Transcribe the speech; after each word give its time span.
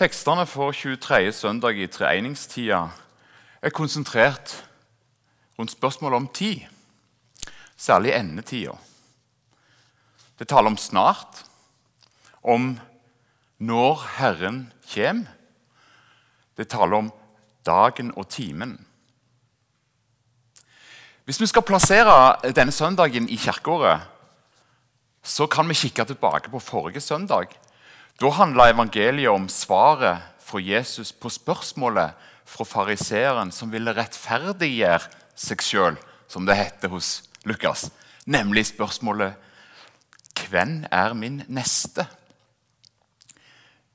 Tekstene 0.00 0.46
for 0.48 0.72
23. 0.72 1.28
søndag 1.36 1.76
i 1.76 1.84
treeningstida 1.86 2.86
er 3.60 3.72
konsentrert 3.76 4.54
rundt 5.58 5.74
spørsmålet 5.74 6.16
om 6.16 6.28
tid, 6.32 6.62
særlig 7.76 8.14
endetida. 8.16 8.78
Det 10.40 10.48
taler 10.48 10.72
om 10.72 10.80
snart, 10.80 11.42
om 12.40 12.78
når 13.58 14.08
Herren 14.16 14.72
kommer. 14.88 15.28
Det 16.56 16.70
taler 16.72 16.96
om 16.96 17.12
dagen 17.66 18.16
og 18.16 18.28
timen. 18.28 18.78
Hvis 21.28 21.40
vi 21.40 21.46
skal 21.46 21.68
plassere 21.68 22.52
denne 22.56 22.72
søndagen 22.72 23.28
i 23.28 23.36
kirkeåret, 23.36 24.00
så 25.22 25.46
kan 25.46 25.68
vi 25.68 25.74
kikke 25.74 26.04
tilbake 26.04 26.48
på 26.48 26.58
forrige 26.58 27.04
søndag. 27.04 27.52
Da 28.20 28.28
handla 28.36 28.68
evangeliet 28.68 29.32
om 29.32 29.46
svaret 29.48 30.20
fra 30.44 30.60
Jesus 30.60 31.08
på 31.12 31.30
spørsmålet 31.32 32.12
fra 32.44 32.64
fariseeren 32.68 33.48
som 33.54 33.70
ville 33.72 33.94
rettferdiggjøre 33.96 35.08
seg 35.40 35.62
sjøl, 35.64 35.96
som 36.28 36.44
det 36.44 36.58
heter 36.58 36.92
hos 36.92 37.22
Lukas. 37.48 37.88
Nemlig 38.26 38.66
spørsmålet 38.66 39.34
'Hvem 40.36 40.84
er 40.92 41.14
min 41.14 41.44
neste?' 41.48 42.06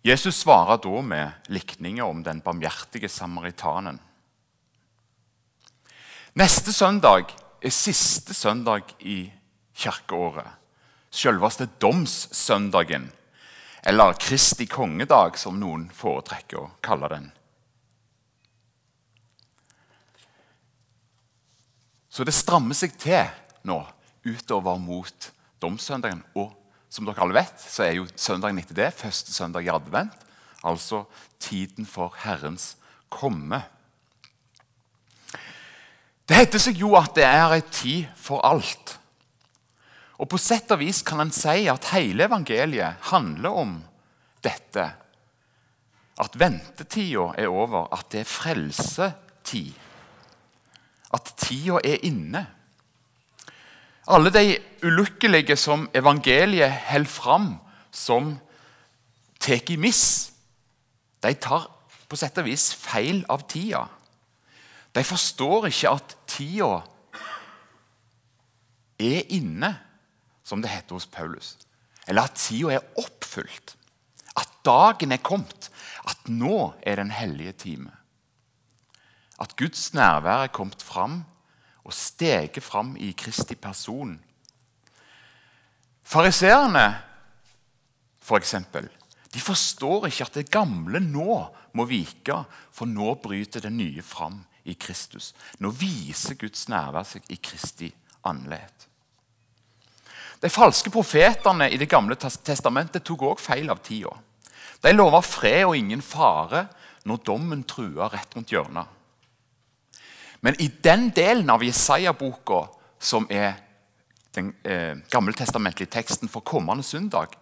Jesus 0.03 0.35
svarer 0.35 0.77
da 0.77 1.01
med 1.01 1.31
likninger 1.47 2.03
om 2.03 2.23
den 2.23 2.41
barmhjertige 2.41 3.09
samaritanen. 3.09 3.99
Neste 6.33 6.73
søndag 6.73 7.25
er 7.61 7.69
siste 7.69 8.33
søndag 8.33 8.81
i 8.99 9.31
kirkeåret. 9.75 10.49
Selveste 11.11 11.65
domssøndagen, 11.81 13.11
eller 13.85 14.13
Kristi 14.17 14.65
kongedag, 14.65 15.37
som 15.37 15.59
noen 15.61 15.85
foretrekker 15.93 16.57
å 16.57 16.71
kalle 16.83 17.09
den. 17.11 17.27
Så 22.09 22.25
det 22.25 22.33
strammer 22.33 22.77
seg 22.77 22.95
til 22.97 23.27
nå 23.67 23.81
utover 24.25 24.79
mot 24.81 25.29
domssøndagen. 25.61 26.23
Og 26.33 26.53
som 26.89 27.05
dere 27.05 27.21
alle 27.21 27.37
vet, 27.37 27.61
så 27.61 27.85
er 27.85 27.97
jo 27.99 28.07
søndagen 28.15 28.61
etter 28.61 28.77
det 28.77 28.89
første 28.95 29.35
søndag 29.35 29.67
i 29.67 29.73
advent. 29.73 30.17
Altså 30.65 31.03
tiden 31.37 31.85
for 31.85 32.15
Herrens 32.23 32.73
komme. 33.11 33.61
Det 36.25 36.39
heter 36.39 36.63
seg 36.63 36.79
jo 36.81 36.95
at 36.97 37.13
det 37.19 37.27
er 37.27 37.53
ei 37.53 37.61
tid 37.69 38.07
for 38.17 38.41
alt. 38.47 38.95
Og 40.17 40.29
På 40.31 40.39
sett 40.39 40.71
og 40.71 40.79
vis 40.79 41.01
kan 41.03 41.19
en 41.19 41.33
si 41.35 41.65
at 41.67 41.91
hele 41.91 42.29
evangeliet 42.29 43.09
handler 43.11 43.57
om 43.63 43.73
dette. 44.45 44.85
At 46.21 46.37
ventetida 46.39 47.33
er 47.37 47.51
over, 47.51 47.89
at 47.91 48.07
det 48.13 48.21
er 48.23 48.29
frelsetid. 48.29 49.73
At 51.13 51.33
tida 51.39 51.81
er 51.83 52.05
inne. 52.07 52.45
Alle 54.07 54.31
de 54.31 54.57
ulykkelige 54.85 55.57
som 55.57 55.89
evangeliet 55.93 56.71
holder 56.91 57.09
fram 57.09 57.47
som 57.91 58.35
tar 59.39 59.71
i 59.71 59.77
miss, 59.81 60.31
de 61.23 61.33
tar 61.33 61.67
på 62.07 62.17
sett 62.19 62.37
og 62.37 62.47
vis 62.47 62.69
feil 62.77 63.23
av 63.29 63.47
tida. 63.49 63.85
De 64.95 65.03
forstår 65.03 65.67
ikke 65.71 65.95
at 65.97 66.15
tida 66.29 66.69
er 69.01 69.25
inne, 69.35 69.73
som 70.45 70.61
det 70.61 70.71
heter 70.71 70.95
hos 70.95 71.09
Paulus. 71.09 71.55
Eller 72.05 72.29
at 72.29 72.37
tida 72.37 72.75
er 72.77 73.01
oppfylt. 73.01 73.75
At 74.37 74.51
dagen 74.65 75.15
er 75.15 75.23
kommet. 75.25 75.71
At 76.05 76.29
nå 76.29 76.75
er 76.85 77.01
den 77.01 77.11
hellige 77.11 77.55
time. 77.65 77.91
At 79.41 79.55
Guds 79.57 79.89
nærvær 79.93 80.45
er 80.45 80.53
kommet 80.53 80.83
fram 80.85 81.23
og 81.85 81.93
steget 81.93 82.63
fram 82.63 82.95
i 82.97 83.11
Kristi 83.17 83.55
person. 83.55 84.15
Fariseerne, 86.05 86.85
for 88.21 88.37
eksempel, 88.37 88.87
de 89.33 89.41
forstår 89.41 90.07
ikke 90.07 90.25
at 90.29 90.37
det 90.37 90.51
gamle 90.53 91.01
nå 91.03 91.39
må 91.75 91.85
vike, 91.89 92.37
for 92.71 92.87
nå 92.87 93.17
bryter 93.19 93.65
det 93.65 93.73
nye 93.73 94.01
fram 94.05 94.39
i 94.63 94.77
Kristus. 94.79 95.33
Nå 95.59 95.73
viser 95.75 96.37
Guds 96.39 96.69
nærvær 96.71 97.05
seg 97.09 97.25
i 97.33 97.37
Kristi 97.41 97.89
annerledes. 98.25 98.87
De 100.41 100.49
falske 100.51 100.91
profetene 100.91 101.69
i 101.71 101.77
Det 101.77 101.89
gamle 101.89 102.15
testamentet 102.15 103.03
tok 103.03 103.21
også 103.21 103.51
feil 103.51 103.69
av 103.71 103.81
tida. 103.83 104.11
De 104.81 104.91
lova 104.93 105.21
fred 105.23 105.63
og 105.65 105.77
ingen 105.77 106.01
fare 106.01 106.67
når 107.05 107.21
dommen 107.25 107.63
trua 107.63 108.09
rett 108.11 108.35
rundt 108.35 108.51
hjørnet. 108.51 108.85
Men 110.41 110.57
i 110.61 110.67
den 110.83 111.09
delen 111.15 111.49
av 111.49 111.63
Jesaja-boka 111.65 112.65
som 113.01 113.25
er 113.33 113.55
den 114.35 114.51
eh, 114.67 114.97
gammeltestamentlige 115.09 115.89
teksten 115.89 116.29
for 116.29 116.45
kommende 116.45 116.83
søndag, 116.83 117.33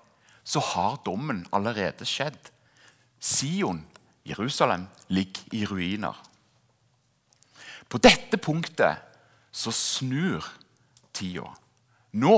så 0.43 0.59
har 0.59 1.01
dommen 1.05 1.45
allerede 1.51 2.05
skjedd. 2.05 2.51
Sion, 3.19 3.81
Jerusalem, 4.27 4.87
ligger 5.07 5.43
i 5.51 5.65
ruiner. 5.65 6.15
På 7.89 7.99
dette 7.99 8.37
punktet 8.37 9.03
så 9.51 9.71
snur 9.71 10.45
tida. 11.13 11.49
Nå 12.11 12.37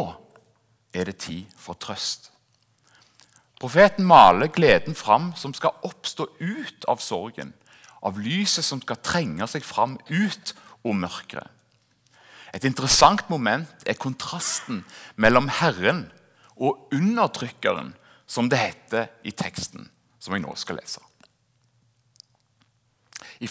er 0.95 1.09
det 1.09 1.19
tid 1.25 1.51
for 1.59 1.77
trøst. 1.79 2.31
Profeten 3.59 4.07
maler 4.07 4.51
gleden 4.51 4.95
fram 4.95 5.33
som 5.35 5.53
skal 5.55 5.77
oppstå 5.87 6.27
ut 6.39 6.87
av 6.91 7.03
sorgen 7.03 7.53
av 8.05 8.19
lyset 8.21 8.65
som 8.65 8.81
skal 8.83 9.01
trenge 9.01 9.47
seg 9.49 9.65
fram 9.65 9.97
ut 10.09 10.53
om 10.85 11.01
mørket. 11.01 11.47
Et 12.55 12.63
interessant 12.67 13.25
moment 13.31 13.87
er 13.89 13.97
kontrasten 13.99 14.83
mellom 15.19 15.49
Herren 15.51 16.05
og 16.55 16.93
undertrykkeren, 16.95 17.91
som 18.25 18.47
det 18.49 18.61
heter 18.61 19.09
i 19.27 19.33
teksten, 19.35 19.89
som 20.19 20.33
jeg 20.33 20.45
nå 20.45 20.53
skal 20.57 20.79
lese. 20.79 21.01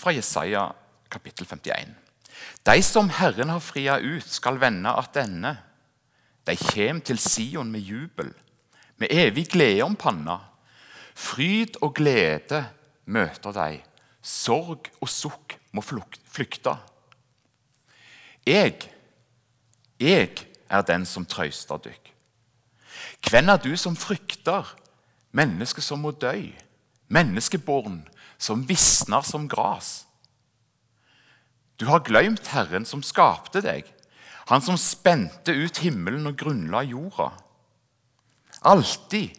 Fra 0.00 0.14
Jesaja 0.14 0.64
kapittel 1.12 1.46
51. 1.46 1.92
De 2.66 2.80
som 2.82 3.10
Herren 3.12 3.52
har 3.52 3.62
fria 3.62 3.98
ut, 4.00 4.26
skal 4.26 4.58
vende 4.62 4.90
attende. 4.90 5.52
De 6.46 6.56
kommer 6.56 7.00
til 7.04 7.18
Sion 7.18 7.70
med 7.72 7.80
jubel, 7.80 8.32
med 8.96 9.08
evig 9.10 9.48
glede 9.48 9.82
om 9.82 9.96
panna. 9.96 10.38
Fryd 11.14 11.78
og 11.82 11.94
glede 11.94 12.64
møter 13.06 13.52
de 13.52 13.80
Sorg 14.24 14.88
og 15.04 15.08
sukk 15.08 15.58
må 15.76 15.82
flykte. 15.84 16.72
Jeg, 18.46 18.88
jeg 20.00 20.30
er 20.68 20.82
den 20.88 21.04
som 21.06 21.26
trøster 21.28 21.80
dykk. 21.84 22.12
Hvem 23.28 23.48
er 23.48 23.60
du 23.60 23.74
som 23.76 23.96
frykter 23.96 24.68
mennesket 25.32 25.84
som 25.84 26.00
må 26.00 26.12
dø, 26.16 26.32
menneskeborn 27.08 28.02
som 28.38 28.64
visner 28.68 29.24
som 29.24 29.48
gras? 29.48 30.06
Du 31.80 31.86
har 31.90 32.04
glemt 32.06 32.48
Herren 32.52 32.86
som 32.88 33.02
skapte 33.02 33.60
deg, 33.64 33.88
Han 34.50 34.62
som 34.64 34.76
spente 34.80 35.54
ut 35.56 35.80
himmelen 35.84 36.26
og 36.28 36.36
grunnla 36.36 36.82
jorda. 36.84 37.30
Alltid, 38.64 39.32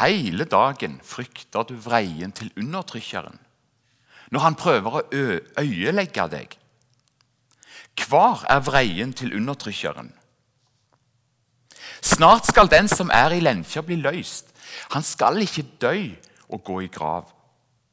hele 0.00 0.44
dagen, 0.48 0.98
frykter 1.04 1.68
du 1.68 1.76
vreien 1.76 2.32
til 2.32 2.52
undertrykkeren 2.56 3.38
når 4.32 4.40
han 4.40 4.56
prøver 4.56 4.94
å 4.96 5.02
øyelegge 5.60 6.24
deg? 6.32 6.54
Hvar 8.08 8.46
er 8.48 8.62
vreien 8.64 9.12
til 9.12 9.34
undertrykkeren? 9.36 10.08
Snart 12.02 12.48
skal 12.48 12.70
den 12.72 12.88
som 12.88 13.12
er 13.12 13.34
i 13.36 13.42
lenkja, 13.44 13.84
bli 13.84 13.98
løst. 14.00 14.48
Han 14.96 15.04
skal 15.04 15.42
ikke 15.44 15.66
dø 15.82 15.92
og 16.48 16.62
gå 16.64 16.78
i 16.86 16.88
grav, 16.92 17.28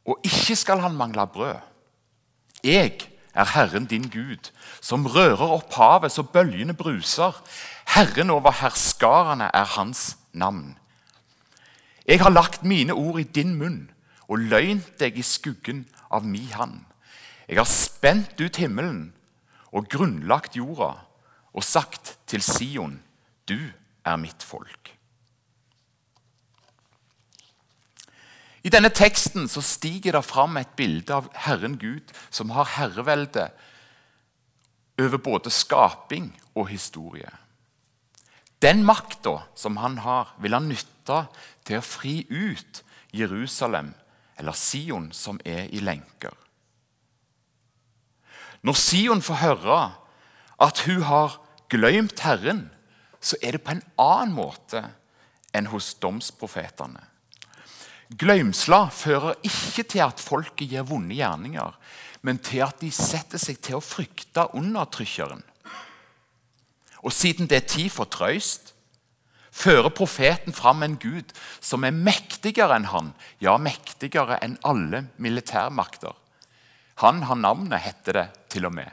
og 0.08 0.24
ikke 0.24 0.56
skal 0.56 0.80
han 0.84 0.96
mangle 0.96 1.28
brød. 1.28 1.60
Jeg 2.64 2.96
er 3.34 3.52
Herren 3.54 3.86
din 3.86 4.10
Gud, 4.10 4.52
som 4.82 5.08
rører 5.08 5.52
opp 5.52 5.74
havet 5.78 6.14
så 6.14 6.24
bølgene 6.24 6.74
bruser. 6.74 7.36
Herren 7.96 8.30
over 8.34 8.56
herskarene 8.62 9.50
er 9.54 9.66
hans 9.78 10.18
navn. 10.34 10.78
Jeg 12.06 12.22
har 12.22 12.34
lagt 12.34 12.64
mine 12.64 12.94
ord 12.94 13.20
i 13.22 13.24
din 13.24 13.56
munn 13.60 13.90
og 14.30 14.42
løynt 14.50 14.96
deg 15.02 15.18
i 15.18 15.26
skuggen 15.26 15.86
av 16.10 16.26
mi 16.26 16.48
hand. 16.54 16.82
Jeg 17.50 17.58
har 17.58 17.70
spent 17.70 18.42
ut 18.42 18.58
himmelen 18.62 19.12
og 19.74 19.90
grunnlagt 19.90 20.58
jorda 20.58 20.96
og 21.54 21.66
sagt 21.66 22.18
til 22.30 22.42
Sion, 22.46 23.00
du 23.50 23.58
er 24.06 24.18
mitt 24.22 24.46
folk. 24.46 24.99
I 28.70 28.72
denne 28.76 28.92
teksten 28.94 29.48
så 29.50 29.64
stiger 29.66 30.14
det 30.14 30.28
fram 30.28 30.60
et 30.60 30.76
bilde 30.78 31.16
av 31.16 31.32
Herren 31.34 31.80
Gud 31.82 32.12
som 32.30 32.52
har 32.54 32.68
herrevelde 32.76 33.48
over 35.02 35.18
både 35.26 35.50
skaping 35.50 36.28
og 36.54 36.68
historie. 36.70 37.32
Den 38.62 38.84
makta 38.86 39.40
som 39.58 39.82
han 39.82 39.98
har, 40.06 40.36
vil 40.38 40.54
han 40.54 40.70
nytte 40.70 41.24
til 41.66 41.80
å 41.80 41.88
fri 41.88 42.14
ut 42.30 42.84
Jerusalem 43.10 43.96
eller 44.38 44.54
Sion 44.54 45.10
som 45.18 45.42
er 45.42 45.66
i 45.74 45.82
lenker. 45.82 46.38
Når 48.62 48.78
Sion 48.78 49.26
får 49.26 49.46
høre 49.48 49.82
at 50.62 50.86
hun 50.86 51.08
har 51.10 51.42
glemt 51.74 52.22
Herren, 52.22 52.68
så 53.18 53.34
er 53.42 53.58
det 53.58 53.66
på 53.66 53.74
en 53.74 53.88
annen 53.98 54.38
måte 54.38 54.92
enn 55.58 55.74
hos 55.74 55.96
domsprofetene. 55.98 57.09
Gløymsla 58.10 58.88
fører 58.90 59.38
ikke 59.46 59.86
til 59.86 60.02
at 60.02 60.22
folket 60.22 60.72
gjør 60.72 60.88
vonde 60.96 61.14
gjerninger, 61.14 61.76
men 62.26 62.40
til 62.42 62.64
at 62.66 62.82
de 62.82 62.90
setter 62.94 63.42
seg 63.42 63.60
til 63.62 63.78
å 63.78 63.86
frykte 63.86 64.48
undertrykkeren. 64.58 65.44
Og 67.06 67.14
siden 67.16 67.48
det 67.48 67.62
er 67.62 67.70
tid 67.70 67.94
for 67.94 68.10
trøyst, 68.10 68.74
fører 69.60 69.92
profeten 69.94 70.56
fram 70.56 70.84
en 70.84 70.98
gud 71.00 71.32
som 71.62 71.86
er 71.86 71.96
mektigere 71.96 72.76
enn 72.80 72.90
han, 72.92 73.14
ja, 73.44 73.58
mektigere 73.62 74.40
enn 74.44 74.58
alle 74.68 75.06
militærmakter. 75.22 76.16
Han 77.06 77.24
har 77.30 77.40
navnet, 77.40 77.80
heter 77.80 78.18
det 78.18 78.28
til 78.52 78.68
og 78.68 78.76
med. 78.76 78.90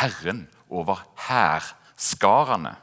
Herren 0.00 0.46
over 0.72 1.04
hærskarene. 1.28 2.74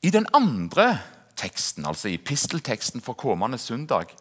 I 0.00 0.10
den 0.14 0.24
andre 0.32 0.94
teksten, 1.40 1.86
altså 1.88 2.10
i 2.12 2.20
pistelteksten 2.20 3.00
for 3.00 3.18
kommende 3.18 3.58
søndag, 3.58 4.12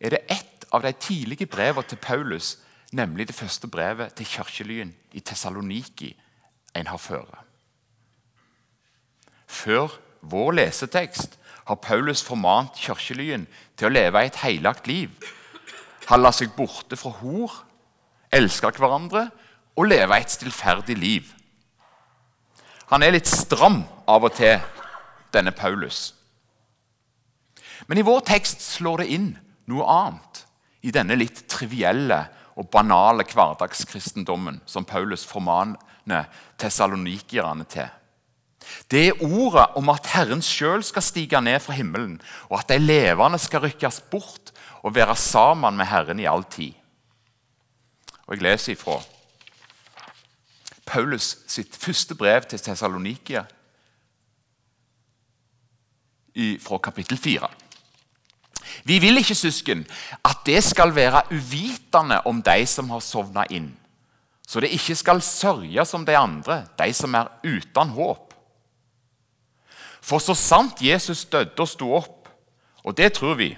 er 0.00 0.12
det 0.12 0.24
ett 0.32 0.66
av 0.72 0.82
de 0.82 0.92
tidlige 0.92 1.46
brevene 1.46 1.86
til 1.88 2.00
Paulus, 2.02 2.56
nemlig 2.92 3.28
det 3.28 3.36
første 3.36 3.68
brevet 3.68 4.14
til 4.16 4.26
kirkelyen 4.26 4.94
i 5.12 5.20
Tessaloniki, 5.20 6.14
en 6.76 6.86
har 6.86 7.00
føre. 7.00 7.42
Før 9.46 9.92
vår 10.20 10.52
lesetekst 10.58 11.38
har 11.66 11.80
Paulus 11.82 12.22
formant 12.24 12.76
kirkelyen 12.78 13.46
til 13.76 13.88
å 13.88 13.94
leve 13.94 14.22
et 14.24 14.42
heilagt 14.42 14.86
liv, 14.86 15.10
holde 16.06 16.32
seg 16.34 16.52
borte 16.56 16.98
fra 16.98 17.14
hor, 17.20 17.62
elske 18.32 18.70
hverandre 18.78 19.28
og 19.76 19.88
leve 19.88 20.18
et 20.18 20.30
stillferdig 20.30 20.96
liv. 20.98 21.32
Han 22.92 23.02
er 23.02 23.16
litt 23.16 23.26
stram 23.26 23.82
av 24.06 24.28
og 24.28 24.36
til, 24.36 24.60
denne 25.34 25.52
Paulus. 25.52 26.15
Men 27.86 28.00
i 28.00 28.06
vår 28.06 28.24
tekst 28.28 28.64
slår 28.64 29.04
det 29.04 29.10
inn 29.14 29.30
noe 29.70 29.86
annet 29.90 30.42
i 30.86 30.92
denne 30.94 31.16
litt 31.18 31.44
trivielle 31.50 32.22
og 32.56 32.70
banale 32.72 33.26
hverdagskristendommen 33.28 34.62
som 34.66 34.86
Paulus 34.88 35.26
formaner 35.28 36.30
tesalonikerne 36.60 37.66
til. 37.68 37.88
Det 38.90 39.02
er 39.08 39.22
ordet 39.22 39.66
om 39.78 39.90
at 39.92 40.08
Herren 40.14 40.42
sjøl 40.42 40.82
skal 40.86 41.04
stige 41.04 41.40
ned 41.42 41.60
fra 41.62 41.76
himmelen, 41.76 42.16
og 42.50 42.60
at 42.60 42.72
de 42.72 42.80
levende 42.82 43.38
skal 43.38 43.62
rykkes 43.66 44.00
bort 44.10 44.52
og 44.82 44.94
være 44.94 45.16
sammen 45.16 45.76
med 45.78 45.86
Herren 45.90 46.22
i 46.22 46.26
all 46.30 46.44
tid. 46.44 46.72
Og 48.26 48.34
Jeg 48.34 48.42
leser 48.42 48.72
ifra 48.72 48.98
Paulus 50.86 51.36
sitt 51.46 51.76
første 51.76 52.14
brev 52.14 52.46
til 52.46 52.58
Tessalonikia 52.58 53.44
fra 56.62 56.78
kapittel 56.78 57.18
4. 57.18 57.48
Vi 58.86 58.98
vil 59.02 59.18
ikke, 59.18 59.34
søsken, 59.34 59.86
at 60.24 60.44
det 60.46 60.62
skal 60.64 60.94
være 60.94 61.22
uvitende 61.30 62.20
om 62.24 62.42
de 62.42 62.66
som 62.66 62.90
har 62.90 63.02
sovna 63.02 63.42
inn, 63.50 63.72
så 64.46 64.62
det 64.62 64.70
ikke 64.70 64.94
skal 64.94 65.22
sørge 65.22 65.84
som 65.84 66.06
de 66.06 66.14
andre, 66.16 66.62
de 66.78 66.92
som 66.94 67.14
er 67.18 67.32
uten 67.42 67.88
håp. 67.96 68.34
For 70.00 70.22
så 70.22 70.36
sant 70.38 70.82
Jesus 70.82 71.24
døde 71.24 71.58
og 71.58 71.68
sto 71.68 71.90
opp, 71.98 72.28
og 72.86 72.94
det 72.96 73.16
tror 73.18 73.34
vi, 73.34 73.56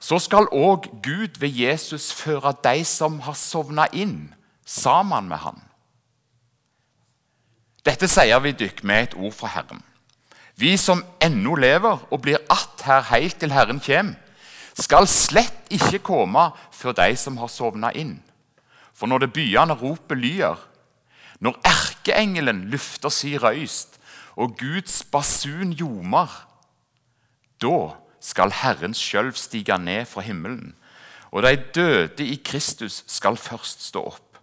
så 0.00 0.18
skal 0.20 0.50
òg 0.52 0.90
Gud 1.02 1.40
ved 1.40 1.56
Jesus 1.56 2.12
føre 2.12 2.52
de 2.64 2.84
som 2.84 3.22
har 3.24 3.38
sovna 3.40 3.88
inn, 3.92 4.34
sammen 4.66 5.30
med 5.32 5.40
han. 5.46 5.62
Dette 7.86 8.08
sier 8.10 8.42
vi 8.42 8.52
dykk 8.52 8.82
med 8.84 9.02
et 9.02 9.16
ord 9.16 9.32
fra 9.32 9.48
Herren. 9.54 9.80
Vi 10.58 10.76
som 10.76 11.04
ennå 11.22 11.54
lever 11.54 12.04
og 12.10 12.20
blir 12.20 12.38
att 12.48 12.82
her 12.84 13.02
helt 13.02 13.40
til 13.40 13.52
Herren 13.52 13.80
kommer, 13.80 14.14
skal 14.76 15.08
slett 15.08 15.70
ikke 15.72 16.02
komme 16.04 16.50
før 16.74 16.96
de 16.96 17.10
som 17.16 17.38
har 17.40 17.50
sovna 17.52 17.92
inn. 17.96 18.18
For 18.96 19.08
når 19.08 19.24
det 19.24 19.32
byende 19.36 19.76
ropet 19.76 20.18
lyder, 20.20 20.60
når 21.40 21.58
erkeengelen 21.68 22.66
lufter 22.72 23.12
si 23.12 23.36
røyst, 23.40 23.96
og 24.36 24.56
Guds 24.60 25.00
basun 25.08 25.72
ljomer, 25.76 26.28
da 27.60 27.96
skal 28.20 28.52
Herren 28.52 28.96
sjøl 28.96 29.32
stige 29.36 29.78
ned 29.80 30.04
fra 30.08 30.24
himmelen, 30.24 30.74
og 31.32 31.44
de 31.44 31.56
døde 31.56 32.24
i 32.24 32.36
Kristus 32.44 33.02
skal 33.10 33.36
først 33.40 33.84
stå 33.88 34.04
opp. 34.12 34.40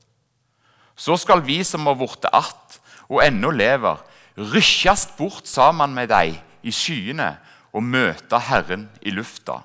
Så 0.96 1.18
skal 1.18 1.42
vi 1.46 1.64
som 1.64 1.86
har 1.86 1.96
blitt 1.98 2.26
att 2.32 2.80
og 3.10 3.22
ennå 3.26 3.52
lever, 3.52 3.98
rykkes 4.38 5.08
bort 5.18 5.48
sammen 5.48 5.94
med 5.94 6.10
dem 6.10 6.38
i 6.64 6.72
skyene 6.72 7.38
og 7.74 7.84
møte 7.84 8.40
Herren 8.40 8.90
i 9.02 9.12
lufta. 9.12 9.62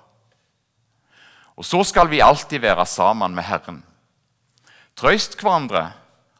Og 1.58 1.66
så 1.66 1.82
skal 1.84 2.10
vi 2.10 2.22
alltid 2.22 2.62
være 2.62 2.87
sammen 2.87 3.34
med 3.34 3.49
Herren. 3.49 3.81
Trøyst 4.99 5.34
hverandre 5.40 5.88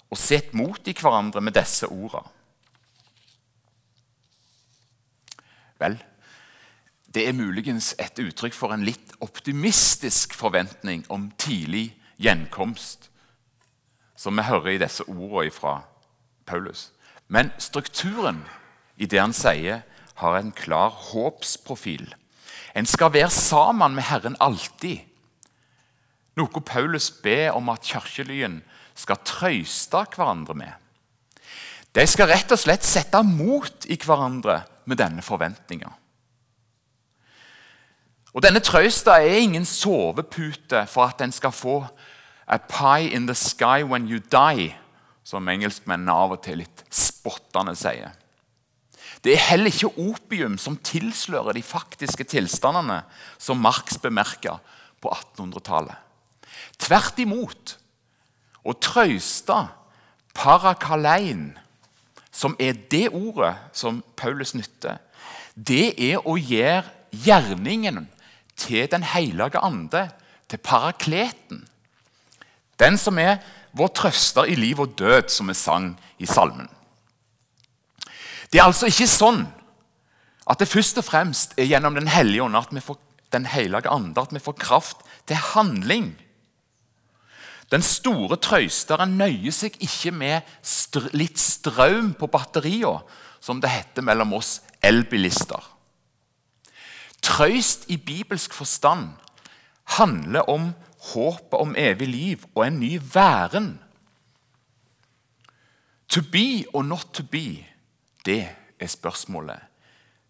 og 0.09 0.19
sett 0.19 0.55
mot 0.55 0.87
i 0.89 0.95
hverandre 0.95 1.43
med 1.43 1.57
disse 1.59 1.89
ordene. 1.91 2.31
Vel, 5.79 5.99
det 7.15 7.29
er 7.29 7.37
muligens 7.39 7.93
et 8.03 8.19
uttrykk 8.19 8.55
for 8.55 8.75
en 8.75 8.83
litt 8.87 9.15
optimistisk 9.23 10.35
forventning 10.35 11.05
om 11.11 11.29
tidlig 11.39 11.93
gjenkomst, 12.19 13.11
som 14.19 14.39
vi 14.39 14.47
hører 14.47 14.75
i 14.75 14.81
disse 14.83 15.07
ordene 15.07 15.55
fra 15.55 15.81
Paulus. 16.47 16.89
Men 17.29 17.53
strukturen 17.63 18.43
i 18.99 19.07
det 19.07 19.23
han 19.23 19.35
sier, 19.37 19.85
har 20.19 20.35
en 20.35 20.51
klar 20.51 20.91
håpsprofil. 21.13 22.09
En 22.75 22.87
skal 22.87 23.15
være 23.15 23.31
sammen 23.31 23.95
med 23.95 24.09
Herren 24.11 24.37
alltid. 24.43 25.08
Noe 26.39 26.63
Paulus 26.65 27.11
ber 27.11 27.57
om 27.59 27.71
at 27.73 27.87
kirkelyen 27.87 28.61
skal 28.99 29.21
trøyste 29.27 30.05
hverandre 30.15 30.57
med. 30.59 30.73
De 31.95 32.05
skal 32.07 32.31
rett 32.31 32.53
og 32.55 32.61
slett 32.61 32.87
sette 32.87 33.21
mot 33.27 33.87
i 33.91 33.97
hverandre 33.99 34.61
med 34.89 35.01
denne 35.01 35.25
forventninga. 35.25 35.91
Og 38.37 38.45
Denne 38.45 38.61
trøsta 38.63 39.17
er 39.19 39.41
ingen 39.41 39.65
sovepute 39.67 40.85
for 40.87 41.09
at 41.09 41.25
en 41.25 41.33
skal 41.35 41.55
få 41.55 41.81
a 42.47 42.59
pie 42.59 43.11
in 43.11 43.27
the 43.27 43.35
sky 43.35 43.83
when 43.83 44.07
you 44.09 44.21
die, 44.21 44.71
som 45.25 45.49
engelskmennene 45.49 46.13
av 46.13 46.37
og 46.37 46.43
til 46.45 46.63
litt 46.63 46.85
spottende 46.95 47.75
sier. 47.77 48.15
Det 49.25 49.35
er 49.35 49.47
heller 49.51 49.73
ikke 49.73 49.91
opium 50.01 50.55
som 50.61 50.79
tilslører 50.85 51.57
de 51.57 51.65
faktiske 51.65 52.25
tilstandene 52.31 53.03
som 53.41 53.61
Marx 53.61 53.99
bemerker 54.01 54.61
på 55.03 55.11
1800-tallet. 55.11 56.08
Tvert 56.79 57.19
imot. 57.23 57.77
Å 58.65 58.75
trøste 58.83 59.57
parakalein, 60.37 61.59
som 62.31 62.55
er 62.61 62.77
det 62.91 63.09
ordet 63.11 63.55
som 63.75 64.03
Paulus 64.17 64.55
nytter, 64.55 65.01
det 65.55 65.97
er 65.99 66.23
å 66.23 66.37
gjøre 66.39 66.85
gjerningen 67.11 68.07
til 68.59 68.87
Den 68.91 69.03
hellige 69.03 69.59
ande, 69.63 70.09
til 70.49 70.59
parakleten. 70.59 71.67
Den 72.79 72.99
som 72.99 73.19
er 73.19 73.39
vår 73.73 73.91
trøster 73.95 74.49
i 74.49 74.55
liv 74.55 74.81
og 74.81 74.95
død, 74.99 75.29
som 75.31 75.49
vi 75.49 75.55
sang 75.55 75.93
i 76.19 76.27
salmen. 76.27 76.69
Det 78.53 78.61
er 78.61 78.67
altså 78.67 78.89
ikke 78.89 79.09
sånn 79.11 79.45
at 80.49 80.61
det 80.61 80.71
først 80.71 80.99
og 80.99 81.05
fremst 81.05 81.53
er 81.59 81.69
gjennom 81.69 81.95
Den 81.95 82.09
hellige 82.09 82.43
ånd 82.43 82.57
den 83.33 83.47
ande, 83.47 84.21
at 84.21 84.33
vi 84.33 84.41
får 84.41 84.57
kraft 84.57 84.97
til 85.27 85.37
handling. 85.37 86.17
Den 87.69 87.85
store 87.85 88.39
trøysteren 88.41 89.19
nøyer 89.21 89.53
seg 89.53 89.77
ikke 89.85 90.13
med 90.15 90.47
str 90.65 91.11
litt 91.13 91.39
strøm 91.41 92.15
på 92.17 92.29
batteriene, 92.33 93.03
som 93.41 93.61
det 93.61 93.71
heter 93.71 94.03
mellom 94.03 94.33
oss 94.39 94.59
elbilister. 94.83 95.61
Trøyst 97.23 97.87
i 97.93 97.99
bibelsk 98.01 98.55
forstand 98.57 99.13
handler 99.99 100.49
om 100.51 100.73
håpet 101.13 101.59
om 101.61 101.77
evig 101.79 102.09
liv 102.09 102.47
og 102.55 102.65
en 102.67 102.81
ny 102.81 102.97
væren. 103.15 103.71
To 106.09 106.23
be 106.33 106.65
or 106.73 106.83
not 106.83 107.13
to 107.13 107.23
be 107.23 107.67
det 108.25 108.49
er 108.81 108.87
spørsmålet. 108.87 109.61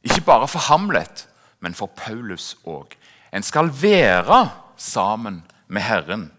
Ikke 0.03 0.21
bare 0.21 0.49
for 0.49 0.59
Hamlet, 0.59 1.29
men 1.61 1.75
for 1.75 1.87
Paulus 1.87 2.57
òg. 2.67 2.95
En 3.33 3.43
skal 3.43 3.71
være 3.83 4.51
sammen 4.77 5.43
med 5.69 5.83
Herren, 5.83 6.33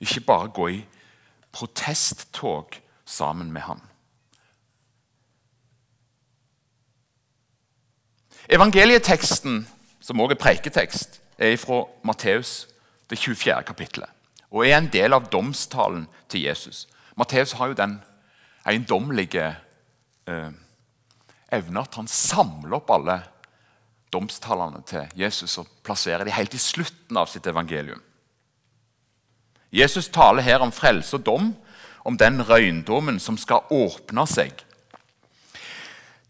ikke 0.00 0.24
bare 0.26 0.52
gå 0.54 0.68
i 0.68 0.80
protesttog 1.52 2.76
sammen 3.04 3.52
med 3.52 3.62
ham. 3.66 3.80
Evangelieteksten 8.48 9.64
som 10.06 10.20
også 10.22 10.36
er 10.36 10.42
preiketekst, 10.42 11.20
er 11.38 11.56
fra 11.58 11.82
Matteus 12.06 12.66
det 13.10 13.18
24. 13.18 13.62
kapittelet 13.66 14.12
og 14.50 14.62
er 14.62 14.76
en 14.78 14.88
del 14.88 15.12
av 15.12 15.26
domstalen 15.28 16.06
til 16.30 16.46
Jesus. 16.46 16.86
Matteus 17.18 17.56
har 17.58 17.72
jo 17.72 17.76
den 17.76 17.96
eiendommelige 18.66 19.48
eh, 20.30 20.52
evne 21.52 21.82
at 21.82 21.98
han 21.98 22.08
samler 22.08 22.78
opp 22.78 22.92
alle 22.94 23.18
domstalene 24.14 24.80
til 24.86 25.10
Jesus 25.18 25.58
og 25.58 25.68
plasserer 25.84 26.24
dem 26.24 26.36
helt 26.36 26.54
i 26.54 26.62
slutten 26.62 27.18
av 27.18 27.28
sitt 27.28 27.46
evangelium. 27.50 28.00
Jesus 29.72 30.08
taler 30.08 30.42
her 30.42 30.62
om 30.62 30.72
frelse 30.72 31.16
og 31.18 31.26
dom, 31.26 31.50
om 32.06 32.16
den 32.18 32.40
røyndommen 32.46 33.18
som 33.20 33.38
skal 33.38 33.66
åpne 33.70 34.26
seg. 34.30 34.62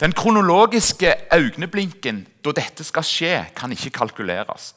Den 0.00 0.12
kronologiske 0.12 1.12
øyeblinken 1.32 2.26
da 2.44 2.52
dette 2.56 2.84
skal 2.84 3.04
skje, 3.04 3.34
kan 3.56 3.72
ikke 3.72 3.94
kalkuleres. 3.96 4.74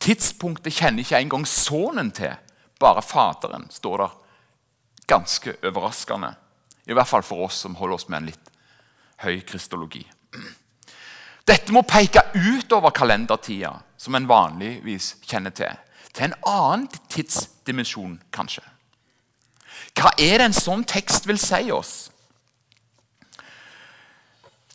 Tidspunktet 0.00 0.74
kjenner 0.74 1.02
ikke 1.02 1.18
engang 1.18 1.46
sønnen 1.46 2.12
til, 2.14 2.32
bare 2.80 3.02
Faderen, 3.02 3.66
står 3.70 3.96
der 3.98 4.16
ganske 5.10 5.56
overraskende. 5.66 6.32
I 6.86 6.94
hvert 6.94 7.10
fall 7.10 7.26
for 7.26 7.44
oss 7.46 7.58
som 7.66 7.74
holder 7.76 7.98
oss 7.98 8.08
med 8.08 8.20
en 8.20 8.30
litt 8.30 8.50
høy 9.26 9.42
kristologi. 9.46 10.04
Dette 11.46 11.74
må 11.74 11.82
peke 11.82 12.22
utover 12.34 12.94
kalendertida, 12.94 13.74
som 13.98 14.14
en 14.14 14.28
vanligvis 14.30 15.16
kjenner 15.26 15.54
til, 15.54 15.74
til 16.14 16.28
en 16.28 16.36
annen 16.46 16.88
tidsdimensjon, 17.12 18.18
kanskje. 18.32 18.64
Hva 19.96 20.12
er 20.18 20.38
det 20.38 20.48
en 20.48 20.56
sånn 20.56 20.84
tekst 20.88 21.26
vil 21.28 21.38
si 21.40 21.70
oss? 21.74 22.10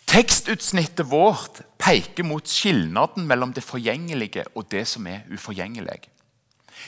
Tekstutsnittet 0.05 1.07
vårt 1.09 1.63
peker 1.81 2.23
mot 2.23 2.47
skilnaden 2.47 3.25
mellom 3.27 3.51
det 3.55 3.65
forgjengelige 3.65 4.45
og 4.55 4.69
det 4.71 4.85
som 4.87 5.07
er 5.11 5.25
uforgjengelig. 5.33 6.05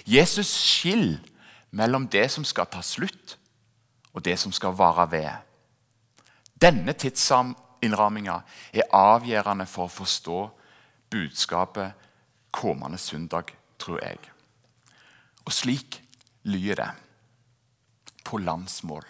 Jesus 0.06 0.48
skiller 0.48 1.18
mellom 1.72 2.08
det 2.08 2.30
som 2.32 2.46
skal 2.46 2.70
ta 2.72 2.82
slutt, 2.86 3.38
og 4.14 4.24
det 4.26 4.38
som 4.40 4.52
skal 4.52 4.76
vare 4.78 5.10
ved. 5.12 5.30
Denne 6.62 6.94
tidsinnramminga 6.94 8.40
er 8.74 8.90
avgjørende 8.96 9.68
for 9.70 9.86
å 9.86 9.94
forstå 9.94 10.40
budskapet 11.12 12.08
kommende 12.52 12.98
søndag, 12.98 13.52
tror 13.80 14.00
jeg. 14.02 14.18
Og 15.48 15.54
slik 15.56 16.02
lyder 16.48 16.82
det 16.82 16.90
på 18.28 18.40
landsmål. 18.44 19.06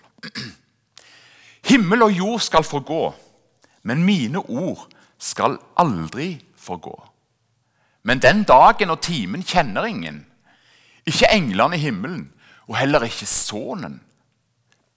Himmel 1.68 2.06
og 2.06 2.14
jord 2.14 2.44
skal 2.46 2.64
forgå, 2.64 3.02
men 3.90 4.06
mine 4.06 4.40
ord 4.40 4.86
skal 5.18 5.58
aldri 5.76 6.36
forgå. 6.56 6.96
Men 8.06 8.22
den 8.22 8.44
dagen 8.48 8.94
og 8.94 9.02
timen 9.02 9.44
kjenner 9.44 9.90
ingen. 9.90 10.22
Ikke 11.08 11.32
englene 11.34 11.76
i 11.76 11.82
himmelen, 11.82 12.28
og 12.68 12.78
heller 12.78 13.08
ikke 13.08 13.26
Sønnen, 13.26 14.02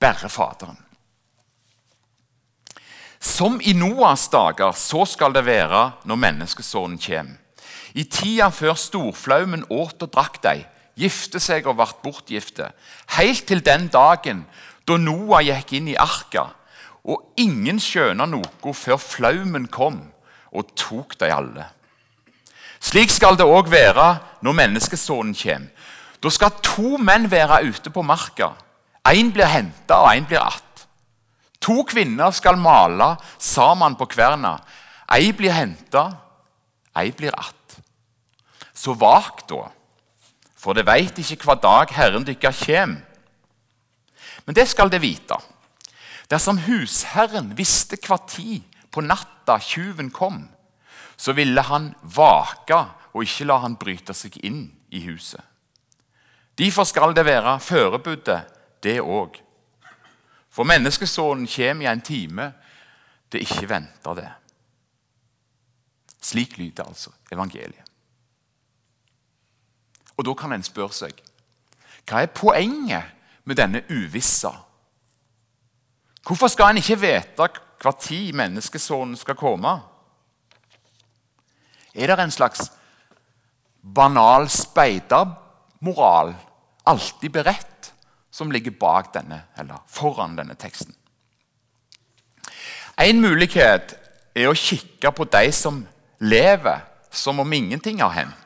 bare 0.01 0.29
Faderen. 0.29 0.79
Som 3.21 3.61
i 3.61 3.73
Noas 3.77 4.29
dager, 4.33 4.73
så 4.73 5.05
skal 5.05 5.35
det 5.37 5.45
være 5.47 5.91
når 6.05 6.21
menneskesonen 6.23 6.99
kommer. 6.99 7.37
I 7.93 8.05
tida 8.07 8.47
før 8.55 8.77
storflaumen 8.79 9.65
åt 9.67 10.03
og 10.05 10.13
drakk 10.15 10.39
deg, 10.45 10.63
gifte 11.01 11.41
seg 11.41 11.67
og 11.67 11.79
ble 11.81 11.89
bortgifte, 12.05 12.71
helt 13.17 13.47
til 13.49 13.65
den 13.65 13.89
dagen 13.93 14.45
da 14.89 14.97
Noah 15.01 15.43
gikk 15.47 15.75
inn 15.79 15.91
i 15.93 15.99
arka, 15.99 16.51
og 17.05 17.33
ingen 17.41 17.81
skjønte 17.81 18.27
noe 18.29 18.75
før 18.77 19.01
flaumen 19.01 19.69
kom 19.73 20.03
og 20.53 20.73
tok 20.77 21.17
de 21.21 21.31
alle. 21.33 21.67
Slik 22.81 23.13
skal 23.13 23.37
det 23.37 23.45
òg 23.45 23.69
være 23.71 24.09
når 24.45 24.57
menneskesonen 24.57 25.37
kommer. 25.37 25.69
Da 26.21 26.29
skal 26.29 26.59
to 26.61 26.99
menn 27.01 27.31
være 27.33 27.63
ute 27.69 27.93
på 27.93 28.03
marka. 28.05 28.53
Én 29.09 29.31
blir 29.33 29.49
henta, 29.49 30.03
og 30.03 30.13
én 30.13 30.27
blir 30.29 30.41
att. 30.41 30.87
To 31.61 31.83
kvinner 31.85 32.31
skal 32.31 32.57
male 32.57 33.17
sammen 33.39 33.97
på 33.97 34.07
kverna. 34.07 34.59
Ei 35.13 35.33
blir 35.33 35.53
henta, 35.53 36.11
ei 36.97 37.11
blir 37.13 37.33
att. 37.33 37.81
Så 38.75 38.93
vak 38.93 39.49
da, 39.49 39.71
for 40.61 40.77
det 40.77 40.85
veit 40.89 41.17
ikke 41.19 41.41
hva 41.47 41.57
dag 41.57 41.93
Herren 41.97 42.27
dykkar 42.27 42.53
kjem. 42.57 42.99
Men 44.45 44.57
det 44.57 44.67
skal 44.69 44.93
det 44.93 45.01
vite. 45.03 45.39
Dersom 46.31 46.61
husherren 46.67 47.55
visste 47.59 47.99
hva 48.05 48.21
tid 48.29 48.67
på 48.93 49.03
natta 49.03 49.59
tjuven 49.63 50.11
kom, 50.15 50.45
så 51.17 51.33
ville 51.37 51.63
han 51.65 51.91
vake 52.03 52.79
og 53.11 53.25
ikke 53.25 53.49
la 53.49 53.59
han 53.65 53.79
bryte 53.81 54.15
seg 54.15 54.37
inn 54.47 54.65
i 54.95 55.03
huset. 55.09 55.43
Derfor 56.61 56.85
skal 56.85 57.15
det 57.17 57.25
være 57.25 57.57
førebuddet, 57.61 58.57
det 58.85 59.01
òg. 59.01 59.39
For 60.51 60.69
menneskesonen 60.69 61.49
kommer 61.49 61.87
i 61.87 61.91
en 61.91 62.03
time 62.05 62.51
det 63.33 63.45
ikke 63.47 63.69
venter 63.71 64.19
det. 64.19 64.31
Slik 66.21 66.59
lyder 66.59 66.85
altså 66.85 67.13
evangeliet. 67.33 67.90
Og 70.21 70.27
Da 70.27 70.35
kan 70.37 70.53
en 70.53 70.65
spørre 70.67 70.93
seg 70.93 71.27
hva 72.11 72.25
er 72.25 72.33
poenget 72.35 73.13
med 73.47 73.57
denne 73.57 73.85
uvissa? 73.87 74.51
Hvorfor 76.27 76.51
skal 76.51 76.73
en 76.73 76.81
ikke 76.81 76.99
vite 76.99 77.47
hva 77.81 77.93
tid 77.97 78.33
menneskesonen 78.35 79.15
skal 79.17 79.39
komme? 79.39 79.77
Er 81.95 82.11
det 82.11 82.19
en 82.25 82.35
slags 82.35 82.67
banal 83.83 84.49
speidermoral, 84.49 86.35
alltid 86.85 87.31
beredt, 87.31 87.93
som 88.31 88.51
ligger 88.51 88.71
bak 88.81 89.15
denne, 89.15 89.43
eller 89.59 89.83
foran 89.87 90.37
denne 90.39 90.55
teksten. 90.55 90.95
En 93.01 93.21
mulighet 93.21 93.97
er 94.37 94.51
å 94.51 94.57
kikke 94.57 95.13
på 95.17 95.27
de 95.33 95.49
som 95.57 95.81
lever 96.21 96.85
som 97.11 97.41
om 97.41 97.53
ingenting 97.53 98.03
har 98.03 98.13
hendt. 98.15 98.40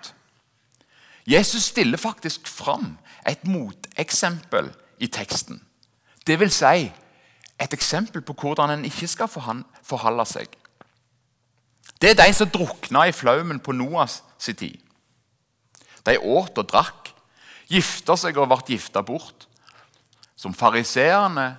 Jesus 1.27 1.71
stiller 1.73 1.99
faktisk 1.99 2.49
fram 2.49 2.99
et 3.27 3.47
moteksempel 3.49 4.73
i 5.01 5.07
teksten. 5.07 5.63
Det 6.27 6.37
vil 6.41 6.51
si 6.53 6.91
et 7.61 7.73
eksempel 7.73 8.23
på 8.23 8.37
hvordan 8.41 8.71
en 8.71 8.85
ikke 8.85 9.09
skal 9.09 9.29
forholde 9.29 10.27
seg. 10.29 10.49
Det 12.01 12.11
er 12.11 12.19
de 12.19 12.33
som 12.37 12.51
drukna 12.51 13.07
i 13.09 13.17
flaumen 13.17 13.61
på 13.61 13.73
Noas 13.73 14.23
tid. 14.39 14.77
De 16.05 16.19
åt 16.21 16.59
og 16.59 16.69
drakk, 16.69 17.15
gifta 17.69 18.17
seg 18.21 18.37
og 18.37 18.51
ble 18.51 18.61
gifta 18.75 19.01
bort 19.01 19.47
som 20.37 20.53
fariseerne 20.53 21.55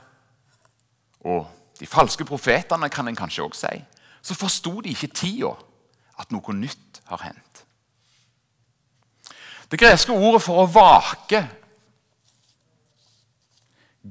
og 1.26 1.48
de 1.80 1.88
falske 1.90 2.26
profetene, 2.26 2.90
kan 2.90 3.08
en 3.08 3.18
kanskje 3.18 3.44
også 3.44 3.66
si, 3.66 3.82
så 4.22 4.38
forsto 4.38 4.78
de 4.82 4.94
ikke 4.94 5.10
tida 5.18 5.56
at 6.22 6.32
noe 6.32 6.54
nytt 6.54 7.02
har 7.10 7.26
hendt. 7.26 7.45
Det 9.72 9.80
greske 9.82 10.14
ordet 10.14 10.44
for 10.46 10.62
å 10.62 10.70
vake, 10.70 11.42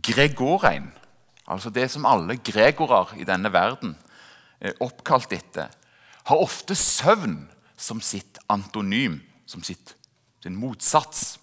gregorein, 0.05 0.89
altså 1.47 1.71
det 1.71 1.87
som 1.93 2.07
alle 2.09 2.37
gregorer 2.43 3.15
i 3.21 3.27
denne 3.29 3.53
verden 3.55 3.95
er 4.59 4.75
oppkalt 4.83 5.33
etter, 5.37 5.71
har 6.25 6.43
ofte 6.43 6.75
søvn 6.75 7.45
som 7.77 8.01
sitt 8.03 8.41
antonym, 8.51 9.21
som 9.47 9.63
sitt, 9.63 9.95
sin 10.43 10.57
motsats. 10.59 11.37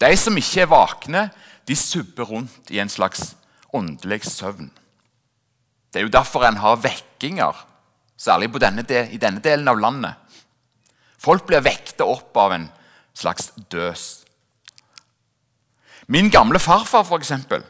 De 0.00 0.10
som 0.16 0.36
ikke 0.38 0.64
er 0.64 0.72
vakne, 0.72 1.28
de 1.68 1.76
subber 1.76 2.26
rundt 2.30 2.70
i 2.72 2.80
en 2.80 2.90
slags 2.90 3.34
åndelig 3.76 4.24
søvn. 4.24 4.70
Det 5.92 6.00
er 6.00 6.06
jo 6.06 6.12
derfor 6.12 6.46
en 6.48 6.60
har 6.62 6.80
vekkinger, 6.80 7.64
særlig 8.18 8.50
denne 8.60 8.84
i 9.12 9.20
denne 9.20 9.40
delen 9.44 9.68
av 9.68 9.78
landet. 9.78 10.16
Folk 11.18 11.46
blir 11.46 11.64
vekta 11.64 12.06
opp 12.08 12.36
av 12.38 12.54
en 12.56 12.68
slags 13.18 13.50
døs. 13.72 14.24
Min 16.08 16.30
gamle 16.30 16.60
farfar 16.62 17.04
for 17.04 17.20
eksempel, 17.20 17.64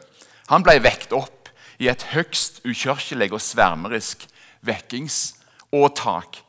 han 0.49 0.63
ble 0.63 0.77
vekt 0.83 1.13
opp 1.13 1.49
i 1.79 1.89
et 1.91 2.05
høgst 2.13 2.61
ukirkelig 2.67 3.31
og 3.33 3.41
svermerisk 3.43 4.27
vekkingsåtak. 4.65 6.43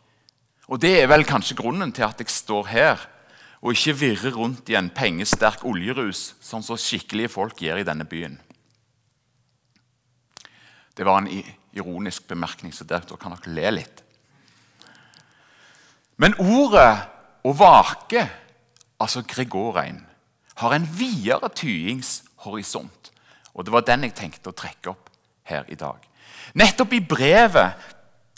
Og 0.71 0.80
Det 0.80 1.00
er 1.00 1.09
vel 1.11 1.25
kanskje 1.26 1.59
grunnen 1.59 1.92
til 1.92 2.07
at 2.07 2.21
jeg 2.21 2.30
står 2.30 2.66
her 2.71 3.09
og 3.61 3.75
ikke 3.75 3.99
virrer 3.99 4.37
rundt 4.37 4.71
i 4.71 4.76
en 4.78 4.88
pengesterk 4.88 5.64
oljerus, 5.69 6.35
sånn 6.40 6.64
som 6.64 6.78
skikkelige 6.80 7.28
folk 7.28 7.59
gjør 7.61 7.83
i 7.83 7.85
denne 7.85 8.07
byen. 8.09 8.38
Det 10.97 11.04
var 11.04 11.21
en 11.21 11.28
ironisk 11.76 12.26
bemerkning, 12.28 12.73
så 12.73 12.85
der, 12.85 13.04
kan 13.21 13.35
dere 13.37 13.54
le 13.54 13.71
litt. 13.80 14.02
Men 16.16 16.35
ordet 16.38 17.09
'å 17.45 17.52
vake', 17.57 18.28
altså 19.00 19.23
gregorein, 19.26 20.04
har 20.61 20.75
en 20.76 20.88
videre 20.99 21.49
tyingshorisont. 21.57 23.12
Og 23.54 23.64
det 23.64 23.73
var 23.73 23.87
den 23.87 24.07
jeg 24.07 24.14
tenkte 24.16 24.52
å 24.52 24.57
trekke 24.57 24.92
opp 24.92 25.11
her 25.49 25.64
i 25.69 25.78
dag. 25.78 25.99
Nettopp 26.54 26.92
i 26.95 27.00
brevet 27.04 27.78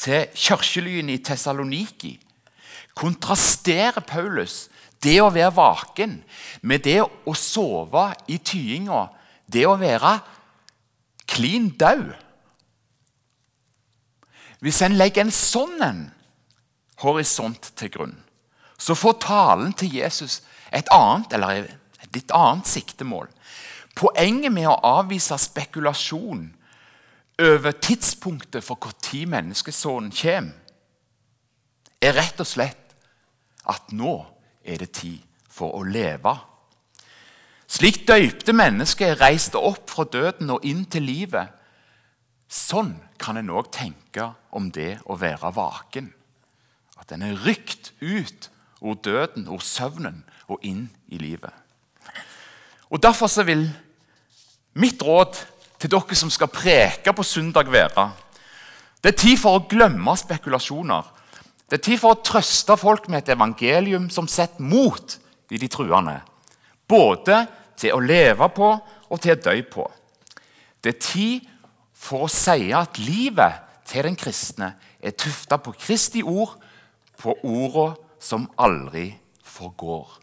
til 0.00 0.28
kirkelyen 0.34 1.10
i 1.12 1.20
Tessaloniki 1.22 2.16
kontrasterer 2.98 4.04
Paulus 4.06 4.66
det 5.02 5.18
å 5.22 5.30
være 5.34 5.54
vaken 5.56 6.18
med 6.68 6.84
det 6.86 7.00
å 7.02 7.34
sove 7.34 8.10
i 8.30 8.38
tyinga, 8.38 9.06
det 9.46 9.64
å 9.66 9.78
være 9.80 10.16
klin 11.26 11.70
død. 11.78 12.12
Hvis 14.62 14.82
en 14.86 14.94
legger 14.94 15.26
en 15.26 15.34
sånn 15.34 16.04
horisont 17.02 17.72
til 17.74 17.90
grunn, 17.90 18.18
så 18.78 18.94
får 18.98 19.18
talen 19.22 19.72
til 19.74 19.96
Jesus 19.98 20.40
et 20.72 20.88
annet, 20.94 21.32
eller 21.36 21.68
et 22.02 22.16
litt 22.16 22.32
annet 22.34 22.68
siktemål. 22.68 23.28
Poenget 23.96 24.52
med 24.52 24.68
å 24.70 24.78
avvise 24.98 25.36
spekulasjon 25.38 26.46
over 27.42 27.76
tidspunktet 27.82 28.64
for 28.64 28.80
når 28.80 29.26
menneskesonen 29.28 30.12
kommer, 30.16 30.58
er 32.02 32.16
rett 32.18 32.40
og 32.42 32.48
slett 32.48 32.96
at 33.70 33.92
nå 33.94 34.16
er 34.66 34.80
det 34.82 34.90
tid 34.96 35.20
for 35.46 35.76
å 35.78 35.84
leve. 35.86 36.32
Slik 37.70 38.02
døypte 38.08 38.52
mennesker 38.52 39.14
er 39.14 39.20
reist 39.22 39.54
opp 39.54 39.86
fra 39.90 40.04
døden 40.04 40.50
og 40.50 40.64
inn 40.66 40.82
til 40.90 41.06
livet. 41.06 41.54
Sånn 42.50 42.96
kan 43.22 43.38
en 43.38 43.52
òg 43.54 43.70
tenke 43.72 44.32
om 44.50 44.68
det 44.74 44.98
å 45.06 45.16
være 45.16 45.54
vaken. 45.56 46.10
At 47.00 47.14
en 47.14 47.24
er 47.24 47.38
rykt 47.46 47.92
ut 48.02 48.50
ord 48.82 49.00
døden, 49.06 49.46
ord 49.48 49.62
søvnen, 49.64 50.24
og 50.48 50.62
inn 50.66 50.86
i 51.08 51.18
livet. 51.18 51.52
Og 52.90 53.02
Derfor 53.02 53.26
så 53.26 53.42
vil 53.42 53.64
mitt 54.74 55.02
råd 55.02 55.38
til 55.80 55.90
dere 55.90 56.16
som 56.16 56.30
skal 56.30 56.50
preke 56.52 57.12
på 57.12 57.22
søndag, 57.22 57.70
være 57.70 58.10
Det 59.02 59.12
er 59.12 59.18
tid 59.18 59.36
for 59.36 59.58
å 59.58 59.66
glemme 59.68 60.16
spekulasjoner. 60.16 61.02
Det 61.68 61.78
er 61.78 61.82
tid 61.82 61.98
for 61.98 62.14
å 62.14 62.22
trøste 62.22 62.76
folk 62.76 63.08
med 63.08 63.22
et 63.22 63.32
evangelium 63.34 64.10
som 64.10 64.28
setter 64.28 64.62
mot 64.62 65.18
i 65.50 65.58
de 65.58 65.68
truende. 65.68 66.20
Både 66.88 67.46
til 67.76 67.94
å 67.96 68.00
leve 68.00 68.48
på 68.54 68.68
og 69.08 69.20
til 69.20 69.34
å 69.34 69.40
dø 69.40 69.56
på. 69.72 69.86
Det 70.84 70.94
er 70.94 71.00
tid 71.00 71.48
for 71.92 72.26
å 72.26 72.30
si 72.30 72.70
at 72.76 72.98
livet 72.98 73.60
til 73.88 74.06
den 74.06 74.18
kristne 74.18 74.72
er 75.02 75.16
tufta 75.18 75.58
på 75.58 75.74
Kristi 75.78 76.22
ord, 76.22 76.54
på 77.18 77.34
orda 77.42 77.92
som 78.20 78.48
aldri 78.58 79.10
forgår. 79.42 80.21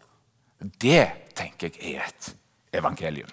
Det 0.60 1.04
tenker 1.36 1.70
jeg 1.80 1.94
er 1.94 2.08
et 2.08 2.34
evangelium. 2.76 3.30